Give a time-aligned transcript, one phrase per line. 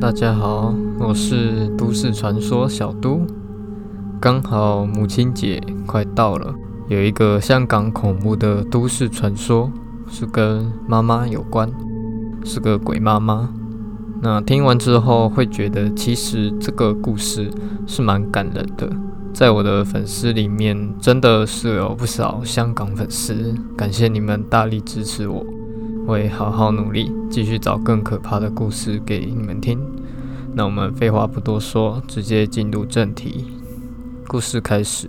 [0.00, 3.20] 大家好，我是都市传说小都。
[4.18, 6.54] 刚好母亲节快到了，
[6.88, 9.70] 有一个香港恐怖的都市传说，
[10.08, 11.70] 是跟妈妈有关，
[12.42, 13.50] 是个鬼妈妈。
[14.22, 17.50] 那听完之后会觉得，其实这个故事
[17.86, 18.90] 是蛮感人的。
[19.34, 25.44] 在我的粉丝里面，真的是有不少香港粉丝，感谢你们大力支持我。
[26.10, 29.78] 会好好努力，继续找更可怕的故事给你们听。
[30.52, 33.46] 那我们废话不多说，直接进入正题。
[34.26, 35.08] 故事开始。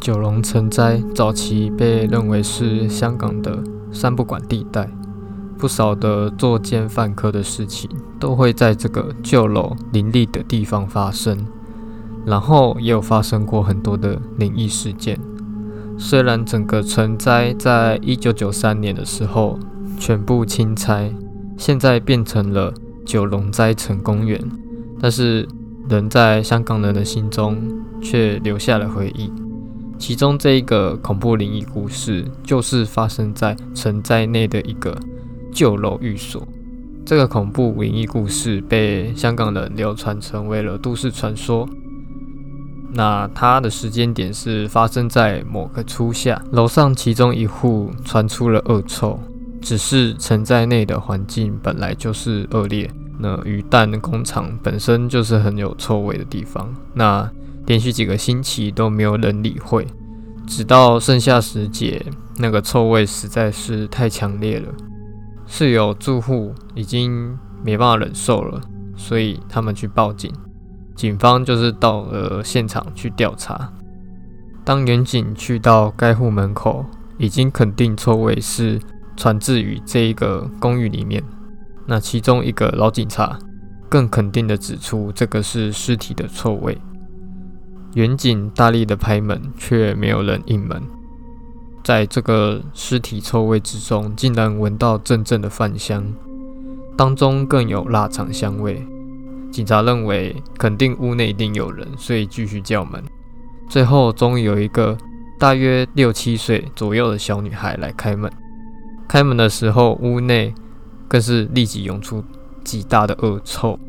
[0.00, 4.88] 九龙城寨早期被认为是香港的三不管地带，
[5.58, 11.44] 不少的作奸犯科的事情都会在这个旧楼林立的地方发生。
[12.26, 15.18] 然后也有发生过很多的灵异事件。
[15.96, 19.58] 虽然整个城寨在一九九三年的时候
[19.98, 21.10] 全部清拆，
[21.56, 22.74] 现在变成了
[23.06, 24.38] 九龙斋城公园，
[25.00, 25.48] 但是
[25.88, 27.56] 人在香港人的心中
[28.02, 29.32] 却留下了回忆。
[29.96, 34.94] 其中这一个恐怖灵异故事，就是发生在城寨内的一个
[35.50, 36.46] 旧楼寓所。
[37.06, 41.66] 这个恐怖灵异故事被香港人流传成为了都市传说。
[42.92, 49.18] 那它的时间点是发生在某个初夏，楼上其中一户传出了恶臭，
[49.60, 57.30] 只是城寨内的环境本来就是恶劣，那鱼蛋工厂本身就是很有臭味的地方，那
[57.66, 59.86] 连续几个星期都没有人理会，
[60.46, 62.04] 直到盛夏时节，
[62.38, 64.68] 那个臭味实在是太强烈了，
[65.46, 68.60] 室友住户已经没办法忍受了，
[68.96, 70.32] 所以他们去报警。
[70.96, 73.70] 警方就是到了现场去调查。
[74.64, 76.84] 当远警去到该户门口，
[77.18, 78.80] 已经肯定臭味是
[79.16, 81.22] 传自于这一个公寓里面。
[81.86, 83.38] 那其中一个老警察
[83.88, 86.76] 更肯定的指出，这个是尸体的臭味。
[87.94, 90.82] 远警大力的拍门，却没有人应门。
[91.84, 96.12] 在这个尸体臭味之中，竟然闻到阵阵的饭香，
[96.96, 98.84] 当中更有腊肠香味。
[99.56, 103.02] 警察认为肯定屋内一定有人，所以继续叫门。
[103.70, 104.94] 最后，终于有一个
[105.38, 108.30] 大约六七岁左右的小女孩来开门。
[109.08, 110.52] 开门的时候，屋内
[111.08, 112.22] 更是立即涌出
[112.62, 113.80] 极大的恶臭。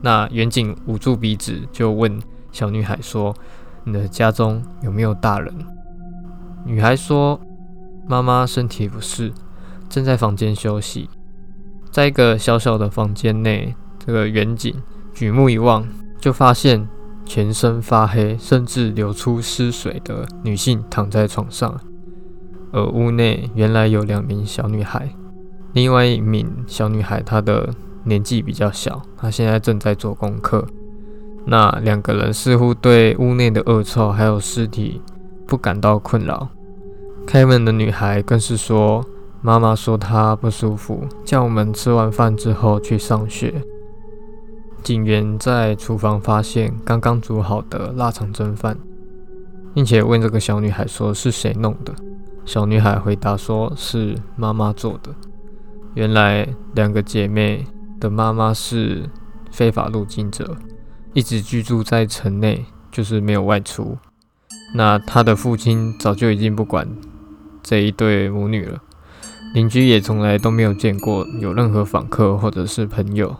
[0.00, 2.18] 那远景捂住鼻子，就问
[2.50, 3.36] 小女孩说
[3.84, 5.54] ：“你的家中有没有大人？”
[6.64, 7.38] 女孩说
[8.08, 9.30] ：“妈妈身体不适，
[9.90, 11.10] 正在房间休息，
[11.90, 13.74] 在一个小小的房间内。”
[14.04, 14.74] 这个远景
[15.12, 15.86] 举目一望，
[16.18, 16.88] 就发现
[17.24, 21.78] 全身发黑，甚至流出尸水的女性躺在床上，
[22.72, 25.10] 而屋内原来有两名小女孩，
[25.74, 27.68] 另外一名小女孩她的
[28.04, 30.66] 年纪比较小，她现在正在做功课。
[31.46, 35.00] 那两个人似乎对屋内的恶臭还有尸体
[35.46, 36.48] 不感到困扰。
[37.26, 39.04] 开门的女孩更是说
[39.40, 43.62] ：“妈妈说她不舒服，叫我们吃完饭之后去上学。”
[44.82, 48.76] 警员在厨房发现刚刚煮好的腊肠蒸饭，
[49.74, 51.94] 并且问这个小女孩说是谁弄的。
[52.46, 55.14] 小女孩回答说是妈妈做的。
[55.94, 57.66] 原来两个姐妹
[58.00, 59.08] 的妈妈是
[59.50, 60.56] 非法入境者，
[61.12, 63.98] 一直居住在城内，就是没有外出。
[64.74, 66.88] 那她的父亲早就已经不管
[67.62, 68.80] 这一对母女了，
[69.52, 73.36] 邻居也从来都没有见过有任何访客或者是朋友。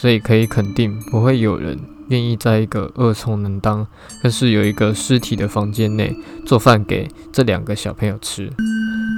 [0.00, 1.76] 所以可以肯定，不会有人
[2.08, 3.84] 愿意在一个恶臭能当，
[4.22, 6.16] 但是有一个尸体的房间内
[6.46, 8.48] 做饭给这两个小朋友吃。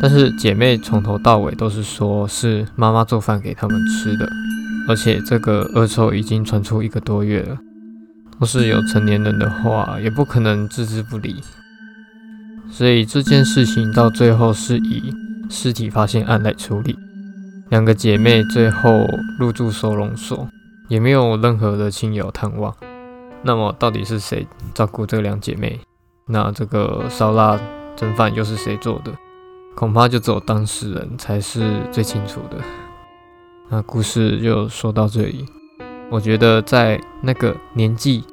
[0.00, 4.26] 但是姐妹从头到尾都是说是妈妈做饭给他们吃的，
[4.88, 7.58] 而且这个恶臭已经传出一个多月了。
[8.38, 11.37] 若是有成年人的话，也不可能置之不理。
[12.70, 15.12] 所以这件事情到最后是以
[15.50, 16.96] 尸体发现案来处理。
[17.69, 19.06] 两个姐妹最后
[19.38, 20.49] 入住收容所。
[20.90, 22.75] 也没有任何的亲友探望，
[23.44, 24.44] 那么到底是谁
[24.75, 25.78] 照顾这两姐妹？
[26.26, 27.56] 那这个烧腊
[27.94, 29.12] 蒸饭又是谁做的？
[29.76, 32.56] 恐怕就只有当事人才是最清楚的。
[33.69, 35.46] 那故事就说到这里。
[36.10, 38.25] 我觉得在那个年纪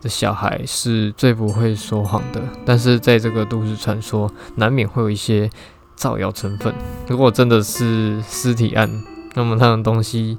[0.00, 5.50] 的小孩是最不会说谎的，但是在这个都市传说，难免会有一些
[5.94, 6.74] 造谣成分。
[7.06, 8.90] 如果真的是尸体案，
[9.34, 10.38] 那么他的东西。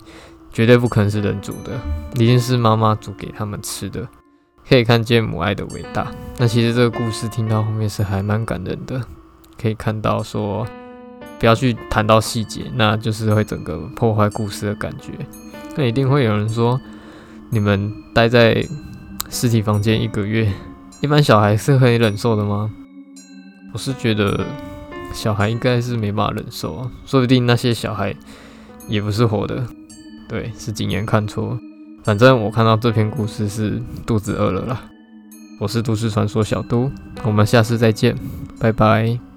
[0.51, 1.79] 绝对不可能是人煮的，
[2.15, 4.07] 一定是妈妈煮给他们吃的。
[4.67, 6.11] 可以看见母爱的伟大。
[6.37, 9.01] 那其实这个故事听到后面是还蛮感人的，
[9.61, 10.65] 可以看到说，
[11.39, 15.11] 不要去谈到细节，那就是会整个破坏故事的感觉。
[15.75, 16.79] 那一定会有人说，
[17.49, 18.65] 你们待在
[19.29, 20.51] 尸体房间一个月，
[21.01, 22.71] 一般小孩是可以忍受的吗？
[23.73, 24.45] 我是觉得
[25.13, 28.15] 小孩应该是没办法忍受啊，说不定那些小孩
[28.87, 29.65] 也不是活的，
[30.31, 31.59] 对，是景言看错。
[32.05, 34.81] 反正我看到这篇故事是肚子饿了啦。
[35.59, 36.89] 我是都市传说小都，
[37.23, 38.15] 我们下次再见，
[38.57, 39.30] 拜拜。